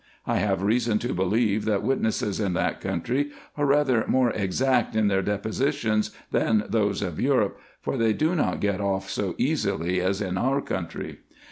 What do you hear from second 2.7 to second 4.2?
country are rather